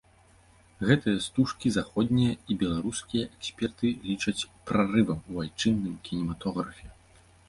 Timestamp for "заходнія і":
1.73-2.57